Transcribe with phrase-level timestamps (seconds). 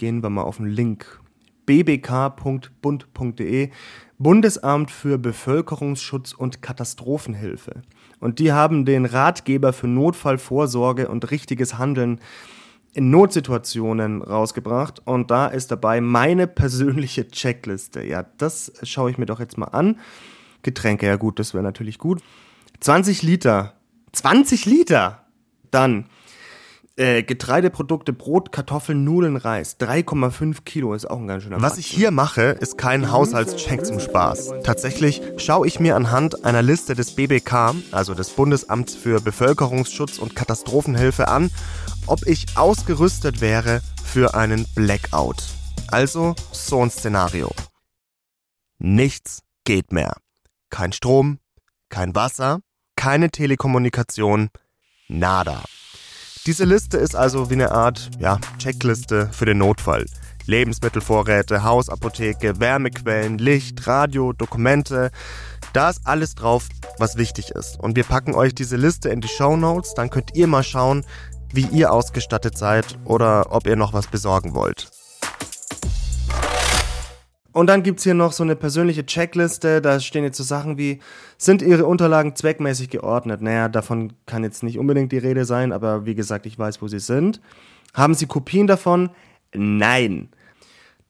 [0.00, 1.20] gehen wir mal auf den Link
[1.66, 3.68] bbk.bund.de
[4.18, 7.82] Bundesamt für Bevölkerungsschutz und Katastrophenhilfe.
[8.18, 12.18] Und die haben den Ratgeber für Notfallvorsorge und richtiges Handeln
[12.94, 15.06] in Notsituationen rausgebracht.
[15.06, 18.02] Und da ist dabei meine persönliche Checkliste.
[18.02, 19.98] Ja, das schaue ich mir doch jetzt mal an.
[20.62, 22.22] Getränke, ja gut, das wäre natürlich gut.
[22.80, 23.74] 20 Liter.
[24.12, 25.26] 20 Liter!
[25.70, 26.06] Dann
[26.96, 29.78] äh, Getreideprodukte, Brot, Kartoffeln, Nudeln, Reis.
[29.80, 34.00] 3,5 Kilo ist auch ein ganz schöner Was ich hier mache, ist kein Haushaltscheck zum
[34.00, 34.52] Spaß.
[34.62, 40.36] Tatsächlich schaue ich mir anhand einer Liste des BBK, also des Bundesamts für Bevölkerungsschutz und
[40.36, 41.50] Katastrophenhilfe an,
[42.06, 45.42] ob ich ausgerüstet wäre für einen Blackout.
[45.88, 47.50] Also so ein Szenario.
[48.78, 50.16] Nichts geht mehr.
[50.70, 51.38] Kein Strom,
[51.88, 52.60] kein Wasser,
[52.96, 54.50] keine Telekommunikation,
[55.08, 55.64] nada.
[56.46, 60.06] Diese Liste ist also wie eine Art ja, Checkliste für den Notfall.
[60.46, 65.10] Lebensmittelvorräte, Hausapotheke, Wärmequellen, Licht, Radio, Dokumente.
[65.74, 66.68] Da ist alles drauf,
[66.98, 67.78] was wichtig ist.
[67.78, 71.04] Und wir packen euch diese Liste in die Show Notes, dann könnt ihr mal schauen,
[71.52, 74.88] wie ihr ausgestattet seid oder ob ihr noch was besorgen wollt.
[77.52, 80.78] Und dann gibt es hier noch so eine persönliche Checkliste, da stehen jetzt so Sachen
[80.78, 81.00] wie,
[81.36, 83.42] sind Ihre Unterlagen zweckmäßig geordnet?
[83.42, 86.88] Naja, davon kann jetzt nicht unbedingt die Rede sein, aber wie gesagt, ich weiß, wo
[86.88, 87.40] sie sind.
[87.92, 89.10] Haben Sie Kopien davon?
[89.52, 90.28] Nein.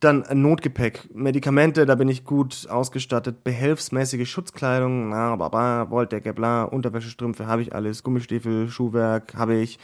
[0.01, 7.47] Dann Notgepäck, Medikamente, da bin ich gut ausgestattet, behelfsmäßige Schutzkleidung, na, baba, Wolldecke, bla, Unterwäschestrümpfe,
[7.47, 9.79] habe ich alles, Gummistiefel, Schuhwerk, habe ich.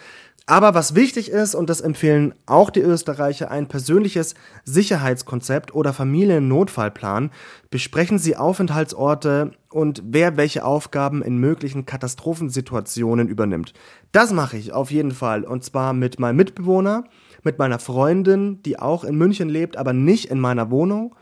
[0.47, 7.31] aber was wichtig ist, und das empfehlen auch die Österreicher, ein persönliches Sicherheitskonzept oder Familiennotfallplan.
[7.71, 13.73] Besprechen Sie Aufenthaltsorte und wer welche Aufgaben in möglichen Katastrophensituationen übernimmt.
[14.11, 15.45] Das mache ich auf jeden Fall.
[15.45, 17.05] Und zwar mit meinem Mitbewohner,
[17.45, 21.15] mit meiner Freundin, die auch in München lebt, aber nicht in meiner Wohnung.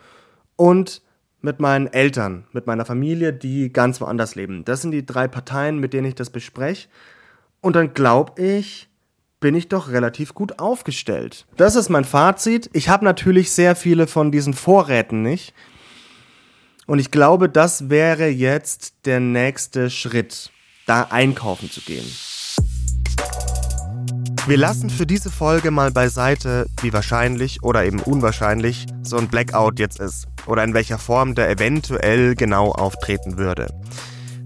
[0.57, 1.03] Und
[1.43, 4.65] mit meinen Eltern, mit meiner Familie, die ganz woanders leben.
[4.65, 6.89] Das sind die drei Parteien, mit denen ich das bespreche.
[7.63, 8.90] Und dann glaube ich,
[9.41, 11.47] bin ich doch relativ gut aufgestellt.
[11.57, 12.69] Das ist mein Fazit.
[12.75, 15.55] Ich habe natürlich sehr viele von diesen Vorräten nicht.
[16.87, 20.51] Und ich glaube, das wäre jetzt der nächste Schritt,
[20.87, 22.05] da einkaufen zu gehen.
[24.47, 29.79] Wir lassen für diese Folge mal beiseite, wie wahrscheinlich oder eben unwahrscheinlich so ein Blackout
[29.79, 33.69] jetzt ist oder in welcher Form der eventuell genau auftreten würde.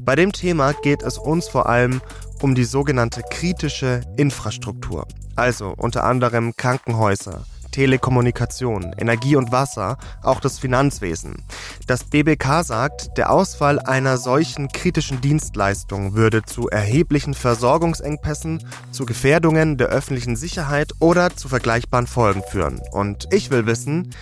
[0.05, 2.03] Bei dem Thema geht es uns vor allem
[2.43, 5.07] um die sogenannte kritische Infrastruktur,
[5.37, 11.43] also unter anderem Krankenhäuser, Telekommunikation, Energie und Wasser, auch das Finanzwesen.
[11.89, 19.77] Das BBK sagt, der Ausfall einer solchen kritischen Dienstleistung würde zu erheblichen Versorgungsengpässen, zu Gefährdungen
[19.77, 22.81] der öffentlichen Sicherheit oder zu vergleichbaren Folgen führen.
[22.93, 24.15] Und ich will wissen,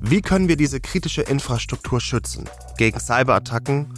[0.00, 2.44] wie können wir diese kritische Infrastruktur schützen
[2.76, 3.94] gegen Cyberattacken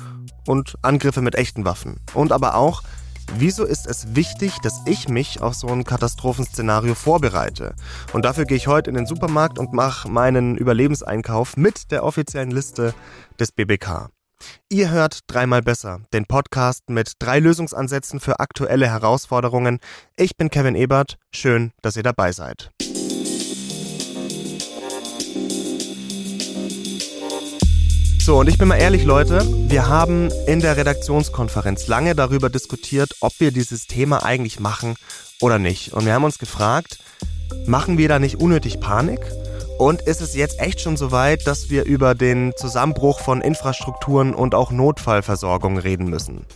[0.46, 2.82] und Angriffe mit echten Waffen und aber auch
[3.36, 7.74] Wieso ist es wichtig, dass ich mich auf so ein Katastrophenszenario vorbereite?
[8.12, 12.50] Und dafür gehe ich heute in den Supermarkt und mache meinen Überlebenseinkauf mit der offiziellen
[12.50, 12.92] Liste
[13.38, 14.10] des BBK.
[14.68, 19.78] Ihr hört dreimal besser, den Podcast mit drei Lösungsansätzen für aktuelle Herausforderungen.
[20.16, 22.70] Ich bin Kevin Ebert, schön, dass ihr dabei seid.
[28.30, 33.16] So, und ich bin mal ehrlich, Leute, wir haben in der Redaktionskonferenz lange darüber diskutiert,
[33.18, 34.94] ob wir dieses Thema eigentlich machen
[35.40, 35.94] oder nicht.
[35.94, 37.00] Und wir haben uns gefragt,
[37.66, 39.18] machen wir da nicht unnötig Panik?
[39.80, 44.32] Und ist es jetzt echt schon so weit, dass wir über den Zusammenbruch von Infrastrukturen
[44.32, 46.46] und auch Notfallversorgung reden müssen?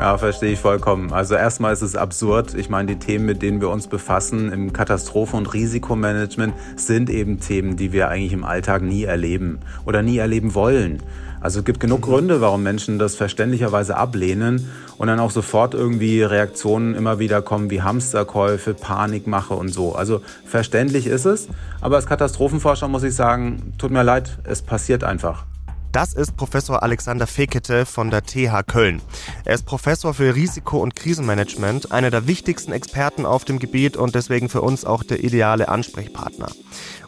[0.00, 1.12] Ja, verstehe ich vollkommen.
[1.12, 2.54] Also erstmal ist es absurd.
[2.54, 7.40] Ich meine, die Themen, mit denen wir uns befassen im Katastrophen- und Risikomanagement, sind eben
[7.40, 11.02] Themen, die wir eigentlich im Alltag nie erleben oder nie erleben wollen.
[11.40, 14.68] Also es gibt genug Gründe, warum Menschen das verständlicherweise ablehnen
[14.98, 19.96] und dann auch sofort irgendwie Reaktionen immer wieder kommen wie Hamsterkäufe, Panikmache und so.
[19.96, 21.48] Also verständlich ist es,
[21.80, 25.44] aber als Katastrophenforscher muss ich sagen, tut mir leid, es passiert einfach.
[25.92, 29.00] Das ist Professor Alexander Fekete von der TH Köln.
[29.46, 34.14] Er ist Professor für Risiko- und Krisenmanagement, einer der wichtigsten Experten auf dem Gebiet und
[34.14, 36.48] deswegen für uns auch der ideale Ansprechpartner.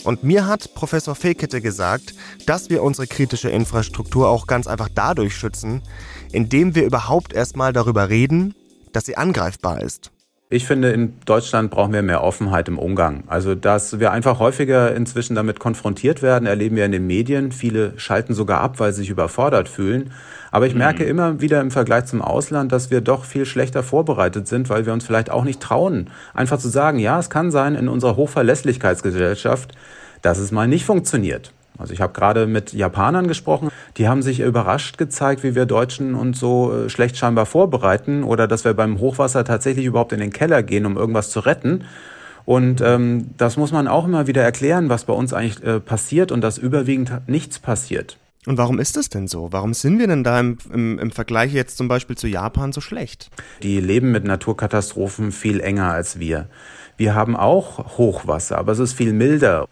[0.04, 2.14] Und mir hat Professor Fekete gesagt,
[2.46, 5.82] dass wir unsere kritische Infrastruktur auch ganz einfach dadurch schützen,
[6.32, 8.54] indem wir überhaupt erstmal darüber reden,
[8.92, 10.10] dass sie angreifbar ist.
[10.52, 13.22] Ich finde, in Deutschland brauchen wir mehr Offenheit im Umgang.
[13.28, 17.52] Also, dass wir einfach häufiger inzwischen damit konfrontiert werden, erleben wir in den Medien.
[17.52, 20.10] Viele schalten sogar ab, weil sie sich überfordert fühlen.
[20.50, 21.08] Aber ich merke mhm.
[21.08, 24.92] immer wieder im Vergleich zum Ausland, dass wir doch viel schlechter vorbereitet sind, weil wir
[24.92, 29.76] uns vielleicht auch nicht trauen, einfach zu sagen, ja, es kann sein in unserer Hochverlässlichkeitsgesellschaft,
[30.20, 31.52] dass es mal nicht funktioniert.
[31.80, 36.14] Also ich habe gerade mit Japanern gesprochen, die haben sich überrascht gezeigt, wie wir Deutschen
[36.14, 40.32] uns so äh, schlecht scheinbar vorbereiten oder dass wir beim Hochwasser tatsächlich überhaupt in den
[40.32, 41.84] Keller gehen, um irgendwas zu retten.
[42.44, 46.32] Und ähm, das muss man auch immer wieder erklären, was bei uns eigentlich äh, passiert
[46.32, 48.18] und dass überwiegend nichts passiert.
[48.46, 49.52] Und warum ist das denn so?
[49.52, 52.80] Warum sind wir denn da im, im, im, Vergleich jetzt zum Beispiel zu Japan so
[52.80, 53.30] schlecht?
[53.62, 56.48] Die leben mit Naturkatastrophen viel enger als wir.
[56.96, 59.68] Wir haben auch Hochwasser, aber es ist viel milder.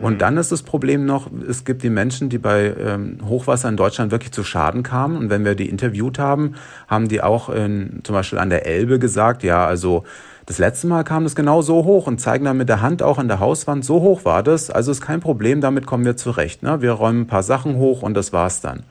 [0.00, 3.76] Und dann ist das Problem noch, es gibt die Menschen, die bei ähm, Hochwasser in
[3.76, 5.16] Deutschland wirklich zu Schaden kamen.
[5.16, 6.54] Und wenn wir die interviewt haben,
[6.88, 10.04] haben die auch in, zum Beispiel an der Elbe gesagt, ja, also
[10.46, 13.18] das letzte Mal kam es genau so hoch und zeigen dann mit der Hand auch
[13.18, 14.70] an der Hauswand, so hoch war das.
[14.70, 16.62] Also ist kein Problem, damit kommen wir zurecht.
[16.62, 16.82] Ne?
[16.82, 18.82] Wir räumen ein paar Sachen hoch und das war's dann.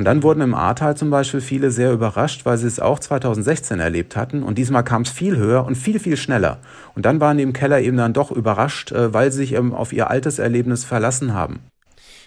[0.00, 3.80] Und dann wurden im Ahrtal zum Beispiel viele sehr überrascht, weil sie es auch 2016
[3.80, 4.42] erlebt hatten.
[4.42, 6.58] Und diesmal kam es viel höher und viel, viel schneller.
[6.94, 9.74] Und dann waren die im Keller eben dann doch überrascht, äh, weil sie sich eben
[9.74, 11.60] auf ihr altes Erlebnis verlassen haben.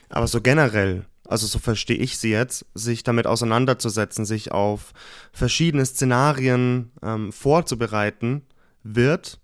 [0.10, 4.94] Aber so generell, also so verstehe ich sie jetzt, sich damit auseinanderzusetzen, sich auf
[5.32, 8.44] verschiedene Szenarien ähm, vorzubereiten,
[8.84, 9.40] wird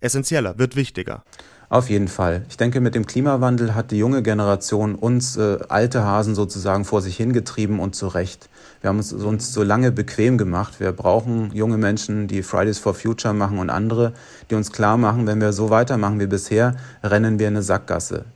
[0.00, 1.24] essentieller, wird wichtiger.
[1.68, 2.42] Auf jeden Fall.
[2.48, 7.00] Ich denke, mit dem Klimawandel hat die junge Generation uns äh, alte Hasen sozusagen vor
[7.00, 8.48] sich hingetrieben und zu Recht.
[8.80, 10.78] Wir haben es uns so lange bequem gemacht.
[10.78, 14.12] Wir brauchen junge Menschen, die Fridays for Future machen und andere,
[14.50, 18.26] die uns klar machen, wenn wir so weitermachen wie bisher, rennen wir in eine Sackgasse.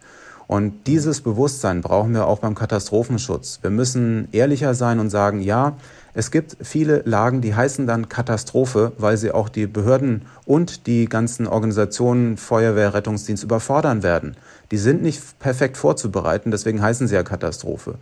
[0.49, 3.59] Und dieses Bewusstsein brauchen wir auch beim Katastrophenschutz.
[3.61, 5.77] Wir müssen ehrlicher sein und sagen, ja,
[6.15, 11.05] es gibt viele Lagen, die heißen dann Katastrophe, weil sie auch die Behörden und die
[11.05, 14.37] ganzen Organisationen, Feuerwehr, Rettungsdienst überfordern werden.
[14.71, 17.97] Die sind nicht perfekt vorzubereiten, deswegen heißen sie ja Katastrophe.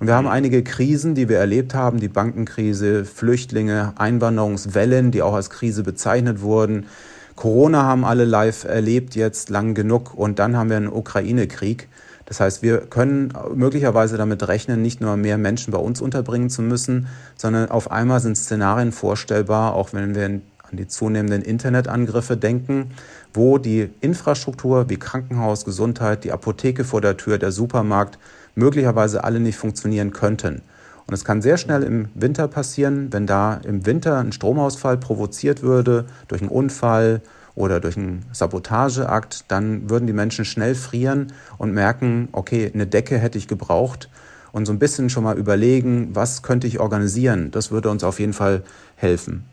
[0.00, 5.34] Und wir haben einige Krisen, die wir erlebt haben, die Bankenkrise, Flüchtlinge, Einwanderungswellen, die auch
[5.34, 6.86] als Krise bezeichnet wurden.
[7.36, 10.14] Corona haben alle live erlebt, jetzt lang genug.
[10.14, 11.88] Und dann haben wir einen Ukraine-Krieg.
[12.26, 16.62] Das heißt, wir können möglicherweise damit rechnen, nicht nur mehr Menschen bei uns unterbringen zu
[16.62, 20.42] müssen, sondern auf einmal sind Szenarien vorstellbar, auch wenn wir an
[20.72, 22.92] die zunehmenden Internetangriffe denken,
[23.34, 28.18] wo die Infrastruktur wie Krankenhaus, Gesundheit, die Apotheke vor der Tür, der Supermarkt
[28.54, 30.62] möglicherweise alle nicht funktionieren könnten.
[31.06, 35.62] Und es kann sehr schnell im Winter passieren, wenn da im Winter ein Stromausfall provoziert
[35.62, 37.20] würde durch einen Unfall,
[37.54, 43.18] oder durch einen Sabotageakt, dann würden die Menschen schnell frieren und merken, okay, eine Decke
[43.18, 44.08] hätte ich gebraucht
[44.52, 47.50] und so ein bisschen schon mal überlegen, was könnte ich organisieren.
[47.50, 48.62] Das würde uns auf jeden Fall
[48.96, 49.44] helfen.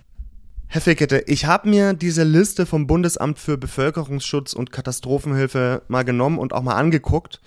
[0.73, 6.39] Herr Fickete, ich habe mir diese Liste vom Bundesamt für Bevölkerungsschutz und Katastrophenhilfe mal genommen
[6.39, 7.41] und auch mal angeguckt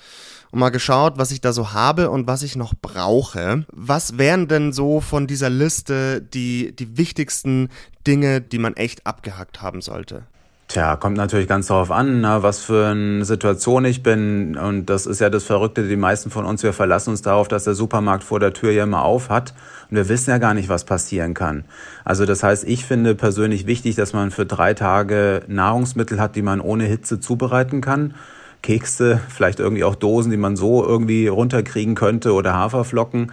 [0.51, 3.65] und mal geschaut, was ich da so habe und was ich noch brauche.
[3.73, 7.71] Was wären denn so von dieser Liste die, die wichtigsten
[8.07, 10.27] Dinge, die man echt abgehackt haben sollte?
[10.75, 14.57] Tja, kommt natürlich ganz darauf an, na, was für eine Situation ich bin.
[14.57, 17.63] Und das ist ja das Verrückte, die meisten von uns, wir verlassen uns darauf, dass
[17.63, 19.55] der Supermarkt vor der Tür ja immer auf hat.
[19.89, 21.63] Und wir wissen ja gar nicht, was passieren kann.
[22.05, 26.43] Also das heißt, ich finde persönlich wichtig, dass man für drei Tage Nahrungsmittel hat, die
[26.43, 28.15] man ohne Hitze zubereiten kann.
[28.61, 33.31] Kekse, vielleicht irgendwie auch Dosen, die man so irgendwie runterkriegen könnte oder Haferflocken.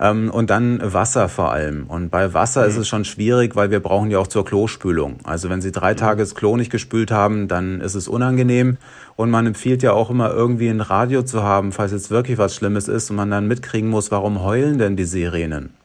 [0.00, 1.86] Ähm, und dann Wasser vor allem.
[1.88, 2.68] Und bei Wasser mhm.
[2.68, 5.18] ist es schon schwierig, weil wir brauchen ja auch zur Klospülung.
[5.24, 5.96] Also wenn Sie drei mhm.
[5.96, 8.76] Tage das Klo nicht gespült haben, dann ist es unangenehm.
[9.16, 12.54] Und man empfiehlt ja auch immer irgendwie ein Radio zu haben, falls jetzt wirklich was
[12.54, 15.77] Schlimmes ist und man dann mitkriegen muss, warum heulen denn die Sirenen?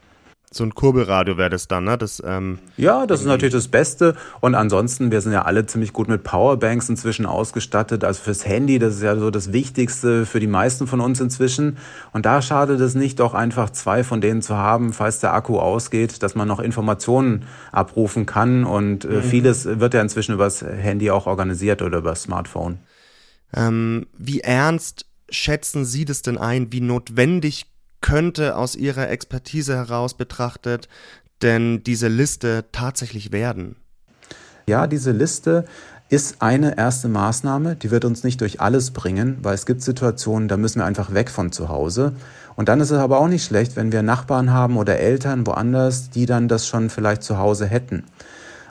[0.54, 1.98] So ein Kurbelradio wäre das dann, ne?
[1.98, 4.14] Das, ähm, ja, das ist natürlich das Beste.
[4.40, 8.04] Und ansonsten, wir sind ja alle ziemlich gut mit Powerbanks inzwischen ausgestattet.
[8.04, 11.78] Also fürs Handy, das ist ja so das Wichtigste für die meisten von uns inzwischen.
[12.12, 15.58] Und da schadet es nicht, doch einfach zwei von denen zu haben, falls der Akku
[15.58, 18.64] ausgeht, dass man noch Informationen abrufen kann.
[18.64, 19.22] Und äh, mhm.
[19.22, 22.78] vieles wird ja inzwischen übers Handy auch organisiert oder über Smartphone.
[23.52, 26.72] Ähm, wie ernst schätzen Sie das denn ein?
[26.72, 27.66] Wie notwendig
[28.04, 30.88] könnte aus Ihrer Expertise heraus betrachtet
[31.40, 33.76] denn diese Liste tatsächlich werden?
[34.66, 35.64] Ja, diese Liste
[36.10, 40.48] ist eine erste Maßnahme, die wird uns nicht durch alles bringen, weil es gibt Situationen,
[40.48, 42.12] da müssen wir einfach weg von zu Hause.
[42.56, 46.10] Und dann ist es aber auch nicht schlecht, wenn wir Nachbarn haben oder Eltern woanders,
[46.10, 48.04] die dann das schon vielleicht zu Hause hätten.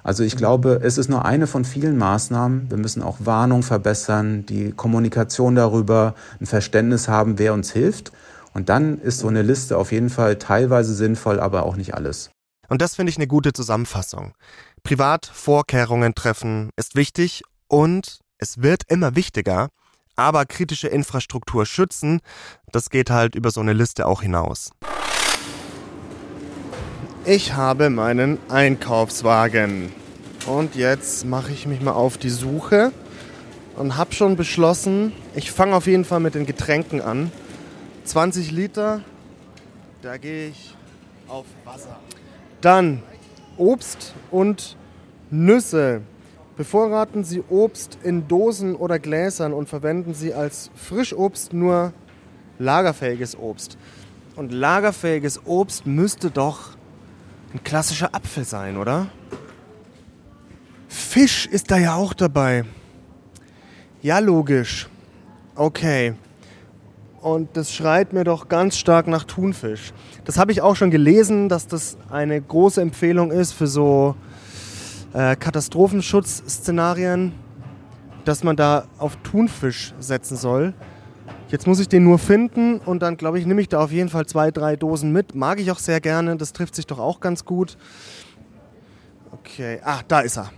[0.03, 2.69] Also ich glaube, es ist nur eine von vielen Maßnahmen.
[2.69, 8.11] Wir müssen auch Warnung verbessern, die Kommunikation darüber, ein Verständnis haben, wer uns hilft.
[8.53, 12.29] Und dann ist so eine Liste auf jeden Fall teilweise sinnvoll, aber auch nicht alles.
[12.69, 14.33] Und das finde ich eine gute Zusammenfassung.
[14.83, 19.69] Privat Vorkehrungen treffen ist wichtig und es wird immer wichtiger,
[20.15, 22.19] aber kritische Infrastruktur schützen,
[22.71, 24.71] das geht halt über so eine Liste auch hinaus.
[27.25, 29.91] Ich habe meinen Einkaufswagen
[30.45, 32.91] und jetzt mache ich mich mal auf die Suche
[33.77, 37.31] und habe schon beschlossen, ich fange auf jeden Fall mit den Getränken an.
[38.03, 39.01] 20 Liter,
[40.01, 40.75] da gehe ich
[41.27, 41.99] auf Wasser.
[42.61, 43.01] Dann
[43.57, 44.77] Obst und
[45.29, 46.01] Nüsse.
[46.57, 51.93] Bevorraten Sie Obst in Dosen oder Gläsern und verwenden Sie als Frischobst nur
[52.59, 53.77] lagerfähiges Obst.
[54.35, 56.71] Und lagerfähiges Obst müsste doch
[57.53, 59.07] ein klassischer Apfel sein, oder?
[60.87, 62.65] Fisch ist da ja auch dabei.
[64.01, 64.89] Ja, logisch.
[65.55, 66.13] Okay.
[67.23, 69.93] Und das schreit mir doch ganz stark nach Thunfisch.
[70.25, 74.15] Das habe ich auch schon gelesen, dass das eine große Empfehlung ist für so
[75.13, 77.31] äh, Katastrophenschutzszenarien,
[78.25, 80.73] dass man da auf Thunfisch setzen soll.
[81.47, 84.09] Jetzt muss ich den nur finden und dann, glaube ich, nehme ich da auf jeden
[84.09, 85.33] Fall zwei, drei Dosen mit.
[85.33, 87.77] Mag ich auch sehr gerne, das trifft sich doch auch ganz gut.
[89.31, 90.51] Okay, ah, da ist er.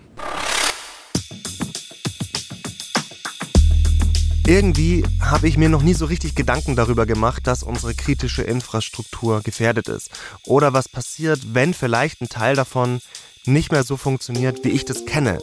[4.48, 9.42] Irgendwie habe ich mir noch nie so richtig Gedanken darüber gemacht, dass unsere kritische Infrastruktur
[9.42, 10.12] gefährdet ist.
[10.46, 13.00] Oder was passiert, wenn vielleicht ein Teil davon
[13.46, 15.40] nicht mehr so funktioniert, wie ich das kenne.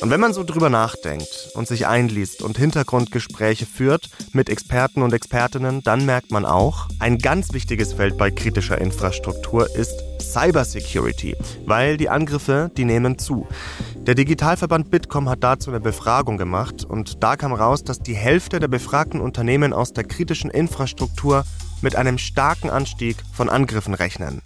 [0.00, 5.12] Und wenn man so drüber nachdenkt und sich einliest und Hintergrundgespräche führt mit Experten und
[5.12, 11.96] Expertinnen, dann merkt man auch, ein ganz wichtiges Feld bei kritischer Infrastruktur ist Cybersecurity, weil
[11.96, 13.48] die Angriffe, die nehmen zu.
[13.96, 18.60] Der Digitalverband Bitkom hat dazu eine Befragung gemacht und da kam raus, dass die Hälfte
[18.60, 21.44] der befragten Unternehmen aus der kritischen Infrastruktur
[21.82, 24.40] mit einem starken Anstieg von Angriffen rechnen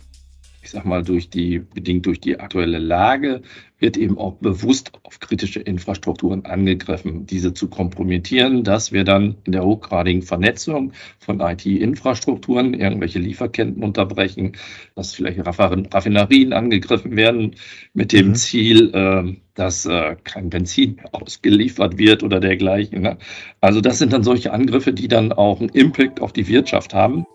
[0.65, 3.43] ich sag mal, durch die, bedingt durch die aktuelle Lage,
[3.79, 9.53] wird eben auch bewusst auf kritische Infrastrukturen angegriffen, diese zu kompromittieren, dass wir dann in
[9.53, 14.53] der hochgradigen Vernetzung von IT-Infrastrukturen irgendwelche Lieferketten unterbrechen,
[14.95, 17.57] dass vielleicht Raffinerien angegriffen werden
[17.93, 18.35] mit dem mhm.
[18.35, 23.03] Ziel, äh, dass äh, kein Benzin mehr ausgeliefert wird oder dergleichen.
[23.03, 23.19] Ne?
[23.61, 27.27] Also das sind dann solche Angriffe, die dann auch einen Impact auf die Wirtschaft haben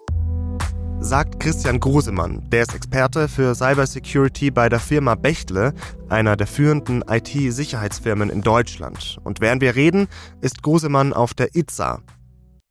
[1.02, 2.50] sagt Christian Grusemann.
[2.50, 5.74] Der ist Experte für Cybersecurity bei der Firma Bechtle,
[6.10, 9.18] einer der führenden IT-Sicherheitsfirmen in Deutschland.
[9.24, 10.08] Und während wir reden,
[10.42, 12.02] ist Grusemann auf der ITSA.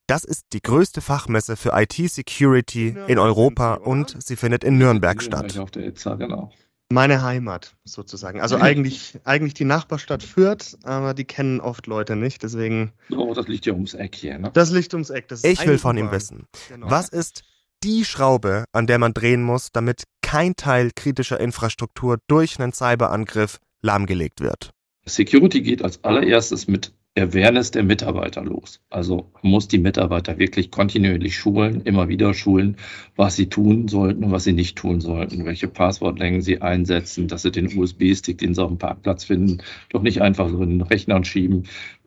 [0.06, 5.58] Das ist die größte Fachmesse für IT-Security in Europa und sie findet in Nürnberg statt.
[5.58, 6.50] Auf der ITSA, genau.
[6.90, 8.40] Meine Heimat sozusagen.
[8.40, 12.92] Also eigentlich, eigentlich die Nachbarstadt Fürth, aber die kennen oft Leute nicht, deswegen.
[13.10, 14.50] Oh, das liegt ja ums Eck hier, ne?
[14.52, 15.26] Das liegt ums Eck.
[15.42, 16.46] ich will von ihm wissen.
[16.68, 16.90] Genau.
[16.90, 17.42] Was ist
[17.84, 23.58] die Schraube, an der man drehen muss, damit kein Teil kritischer Infrastruktur durch einen Cyberangriff
[23.82, 24.70] lahmgelegt wird.
[25.06, 28.80] Security geht als allererstes mit Awareness der Mitarbeiter los.
[28.90, 32.76] Also muss die Mitarbeiter wirklich kontinuierlich schulen, immer wieder schulen,
[33.16, 37.42] was sie tun sollten und was sie nicht tun sollten, welche Passwortlängen sie einsetzen, dass
[37.42, 39.58] sie den USB-Stick, den sie auf dem Parkplatz finden,
[39.90, 41.64] doch nicht einfach so in den Rechner schieben,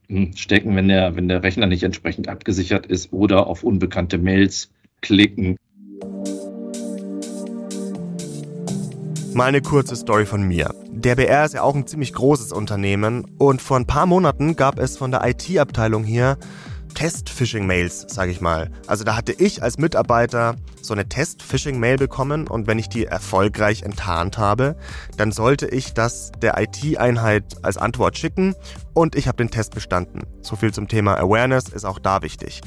[0.07, 4.69] hm, stecken, wenn der, wenn der Rechner nicht entsprechend abgesichert ist oder auf unbekannte Mails
[5.01, 5.57] klicken.
[9.33, 10.73] Mal eine kurze Story von mir.
[10.89, 14.77] Der BR ist ja auch ein ziemlich großes Unternehmen und vor ein paar Monaten gab
[14.77, 16.37] es von der IT-Abteilung hier
[16.93, 18.69] Test-Phishing-Mails, sage ich mal.
[18.87, 23.83] Also da hatte ich als Mitarbeiter so eine Test-Phishing-Mail bekommen und wenn ich die erfolgreich
[23.83, 24.75] enttarnt habe,
[25.17, 28.55] dann sollte ich das der IT-Einheit als Antwort schicken
[28.93, 30.23] und ich habe den Test bestanden.
[30.41, 32.61] So viel zum Thema Awareness ist auch da wichtig.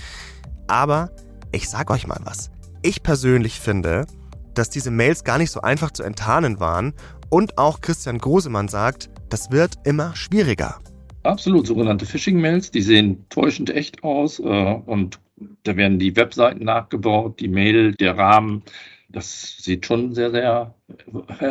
[0.67, 1.11] Aber
[1.55, 2.51] ich sag euch mal was.
[2.83, 4.07] Ich persönlich finde,
[4.55, 6.95] dass diese Mails gar nicht so einfach zu enttarnen waren.
[7.31, 10.79] Und auch Christian Grosemann sagt, das wird immer schwieriger.
[11.23, 15.19] Absolut, sogenannte Phishing-Mails, die sehen täuschend echt aus äh, und
[15.65, 18.63] da werden die Webseiten nachgebaut, die Mail, der Rahmen.
[19.09, 20.75] Das sieht schon sehr, sehr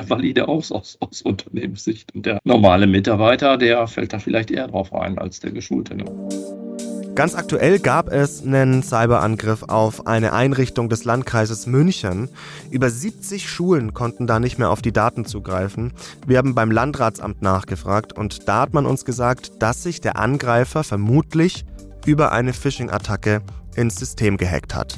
[0.08, 2.14] valide aus, aus aus Unternehmenssicht.
[2.14, 5.96] Und der normale Mitarbeiter, der fällt da vielleicht eher drauf ein als der Geschulte.
[5.96, 6.06] Ne?
[7.16, 12.28] Ganz aktuell gab es einen Cyberangriff auf eine Einrichtung des Landkreises München.
[12.72, 15.94] Über 70 Schulen konnten da nicht mehr auf die Daten zugreifen.
[16.26, 20.84] Wir haben beim Landratsamt nachgefragt und da hat man uns gesagt, dass sich der Angreifer
[20.84, 21.66] vermutlich
[22.04, 23.44] über eine Phishing-Attacke
[23.76, 24.98] ins System gehackt hat.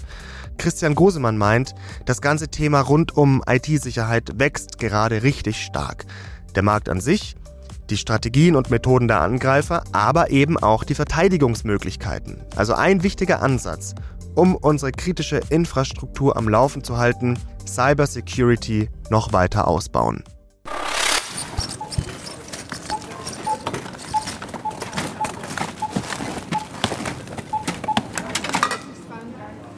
[0.57, 6.05] Christian Gosemann meint, das ganze Thema rund um IT-Sicherheit wächst gerade richtig stark.
[6.55, 7.35] Der Markt an sich
[7.89, 12.41] die Strategien und Methoden der Angreifer, aber eben auch die Verteidigungsmöglichkeiten.
[12.55, 13.95] Also ein wichtiger Ansatz,
[14.35, 17.37] um unsere kritische Infrastruktur am Laufen zu halten,
[17.67, 20.23] Cybersecurity noch weiter ausbauen.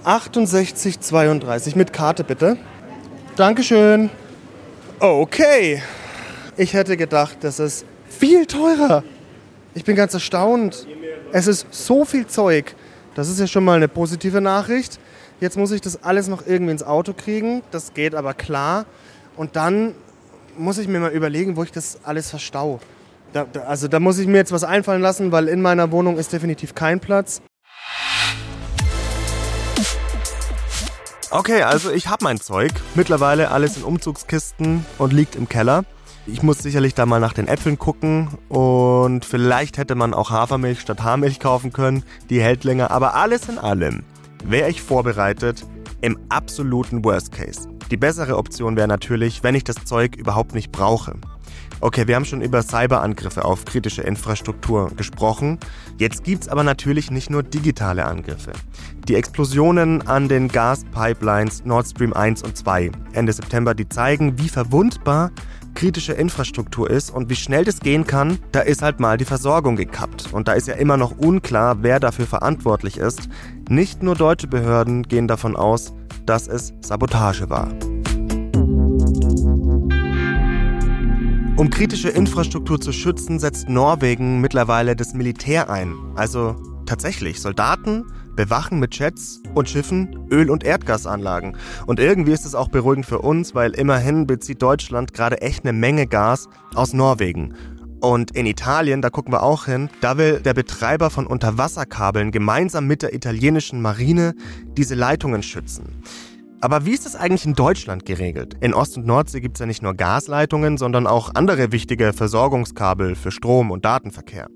[0.07, 2.57] ...6832 mit Karte bitte.
[3.35, 4.09] Dankeschön.
[4.99, 5.83] Okay.
[6.55, 9.03] Ich hätte gedacht, das ist viel teurer.
[9.73, 10.87] Ich bin ganz erstaunt.
[11.31, 12.75] Es ist so viel Zeug.
[13.15, 14.99] Das ist ja schon mal eine positive Nachricht.
[15.39, 17.61] Jetzt muss ich das alles noch irgendwie ins Auto kriegen.
[17.71, 18.85] Das geht aber klar.
[19.35, 19.93] Und dann
[20.57, 22.79] muss ich mir mal überlegen, wo ich das alles verstau.
[23.33, 26.17] Da, da, also da muss ich mir jetzt was einfallen lassen, weil in meiner Wohnung
[26.17, 27.41] ist definitiv kein Platz.
[31.29, 32.71] Okay, also ich habe mein Zeug.
[32.95, 35.83] Mittlerweile alles in Umzugskisten und liegt im Keller.
[36.29, 40.81] Ich muss sicherlich da mal nach den Äpfeln gucken und vielleicht hätte man auch Hafermilch
[40.81, 42.03] statt Haarmilch kaufen können.
[42.29, 44.03] Die hält länger, aber alles in allem
[44.43, 45.65] wäre ich vorbereitet
[46.01, 47.69] im absoluten Worst Case.
[47.91, 51.15] Die bessere Option wäre natürlich, wenn ich das Zeug überhaupt nicht brauche.
[51.79, 55.59] Okay, wir haben schon über Cyberangriffe auf kritische Infrastruktur gesprochen.
[55.97, 58.51] Jetzt gibt's aber natürlich nicht nur digitale Angriffe.
[59.07, 64.49] Die Explosionen an den Gaspipelines Nord Stream 1 und 2 Ende September, die zeigen, wie
[64.49, 65.31] verwundbar
[65.77, 69.75] kritische Infrastruktur ist und wie schnell das gehen kann, da ist halt mal die Versorgung
[69.75, 70.33] gekappt.
[70.33, 73.29] Und da ist ja immer noch unklar, wer dafür verantwortlich ist.
[73.69, 75.93] Nicht nur deutsche Behörden gehen davon aus,
[76.25, 77.67] dass es Sabotage war.
[81.57, 85.93] Um kritische Infrastruktur zu schützen, setzt Norwegen mittlerweile das Militär ein.
[86.15, 86.55] Also
[86.87, 88.03] tatsächlich Soldaten
[88.37, 91.57] bewachen mit Jets und Schiffen Öl- und Erdgasanlagen.
[91.85, 95.73] Und irgendwie ist es auch beruhigend für uns, weil immerhin bezieht Deutschland gerade echt eine
[95.73, 97.53] Menge Gas aus Norwegen.
[97.99, 102.87] Und in Italien, da gucken wir auch hin, da will der Betreiber von Unterwasserkabeln gemeinsam
[102.87, 104.35] mit der italienischen Marine
[104.77, 106.01] diese Leitungen schützen.
[106.59, 108.55] Aber wie ist das eigentlich in Deutschland geregelt?
[108.61, 113.15] In Ost- und Nordsee gibt es ja nicht nur Gasleitungen, sondern auch andere wichtige Versorgungskabel
[113.15, 114.47] für Strom- und Datenverkehr.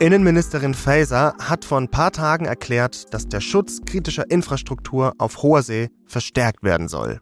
[0.00, 5.64] Innenministerin Faeser hat vor ein paar Tagen erklärt, dass der Schutz kritischer Infrastruktur auf hoher
[5.64, 7.20] See verstärkt werden soll.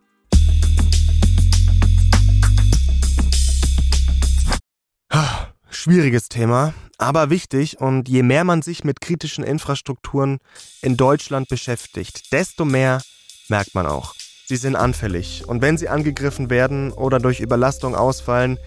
[5.71, 10.37] Schwieriges Thema, aber wichtig und je mehr man sich mit kritischen Infrastrukturen
[10.83, 13.01] in Deutschland beschäftigt, desto mehr
[13.49, 14.15] merkt man auch.
[14.45, 18.59] Sie sind anfällig und wenn sie angegriffen werden oder durch Überlastung ausfallen,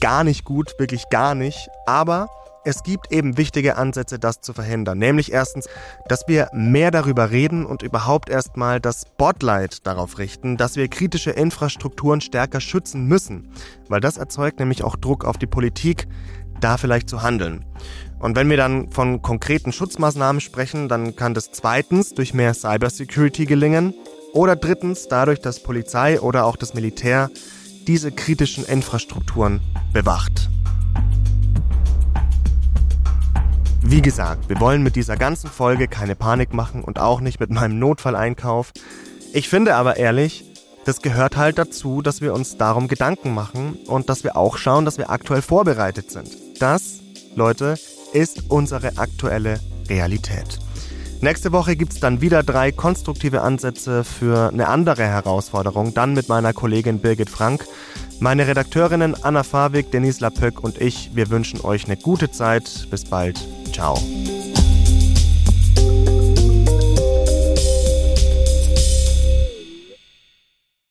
[0.00, 2.28] gar nicht gut, wirklich gar nicht, aber
[2.64, 4.98] es gibt eben wichtige Ansätze, das zu verhindern.
[4.98, 5.68] Nämlich erstens,
[6.08, 11.30] dass wir mehr darüber reden und überhaupt erstmal das Spotlight darauf richten, dass wir kritische
[11.30, 13.50] Infrastrukturen stärker schützen müssen.
[13.88, 16.06] Weil das erzeugt nämlich auch Druck auf die Politik,
[16.60, 17.64] da vielleicht zu handeln.
[18.20, 23.46] Und wenn wir dann von konkreten Schutzmaßnahmen sprechen, dann kann das zweitens durch mehr Cybersecurity
[23.46, 23.94] gelingen
[24.32, 27.30] oder drittens dadurch, dass Polizei oder auch das Militär
[27.88, 29.60] diese kritischen Infrastrukturen
[29.92, 30.48] bewacht.
[33.84, 37.50] Wie gesagt, wir wollen mit dieser ganzen Folge keine Panik machen und auch nicht mit
[37.50, 38.72] meinem Notfalleinkauf.
[39.32, 40.44] Ich finde aber ehrlich,
[40.84, 44.84] das gehört halt dazu, dass wir uns darum Gedanken machen und dass wir auch schauen,
[44.84, 46.28] dass wir aktuell vorbereitet sind.
[46.60, 47.00] Das,
[47.34, 47.76] Leute,
[48.12, 50.58] ist unsere aktuelle Realität.
[51.20, 56.28] Nächste Woche gibt es dann wieder drei konstruktive Ansätze für eine andere Herausforderung, dann mit
[56.28, 57.66] meiner Kollegin Birgit Frank.
[58.20, 62.86] Meine Redakteurinnen Anna Fawig, Denise Lapöck und ich, wir wünschen euch eine gute Zeit.
[62.90, 63.40] Bis bald.
[63.72, 64.41] Ciao.